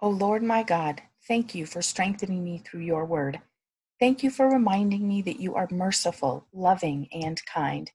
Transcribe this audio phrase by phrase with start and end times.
[0.00, 3.40] O Lord my God, thank you for strengthening me through your word.
[3.98, 7.90] Thank you for reminding me that you are merciful, loving, and kind.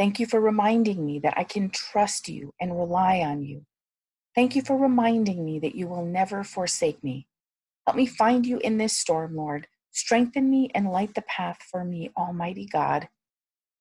[0.00, 3.64] Thank you for reminding me that I can trust you and rely on you.
[4.34, 7.28] Thank you for reminding me that you will never forsake me.
[7.86, 9.68] Help me find you in this storm, Lord.
[9.92, 13.08] Strengthen me and light the path for me, Almighty God.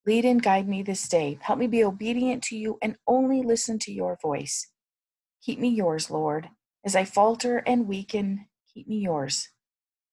[0.06, 1.40] Lead and guide me this day.
[1.42, 4.68] Help me be obedient to you and only listen to your voice.
[5.42, 6.50] Keep me yours, Lord.
[6.86, 9.50] As I falter and weaken, keep me yours.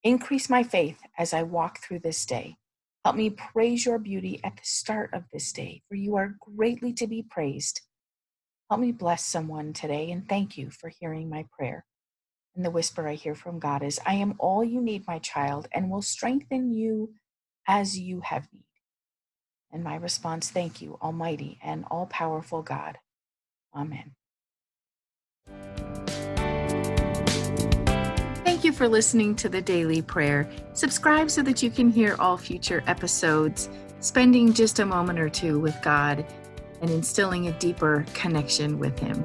[0.03, 2.57] Increase my faith as I walk through this day.
[3.05, 6.93] Help me praise your beauty at the start of this day, for you are greatly
[6.95, 7.81] to be praised.
[8.71, 11.85] Help me bless someone today and thank you for hearing my prayer.
[12.57, 15.69] And the whisper I hear from God is, I am all you need, my child,
[15.73, 17.15] and will strengthen you
[17.67, 18.65] as you have need.
[19.73, 22.99] And my response, thank you, Almighty and all powerful God.
[23.75, 24.15] Amen.
[28.65, 30.49] Thank you for listening to the Daily Prayer.
[30.73, 33.69] Subscribe so that you can hear all future episodes,
[34.01, 36.25] spending just a moment or two with God
[36.81, 39.23] and instilling a deeper connection with Him.